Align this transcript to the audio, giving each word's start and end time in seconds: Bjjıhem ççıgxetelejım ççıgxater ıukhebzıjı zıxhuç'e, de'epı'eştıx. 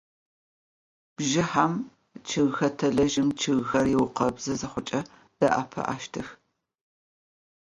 Bjjıhem 1.15 1.73
ççıgxetelejım 2.27 3.29
ççıgxater 3.39 3.87
ıukhebzıjı 3.97 4.55
zıxhuç'e, 4.59 4.99
de'epı'eştıx. 5.37 6.27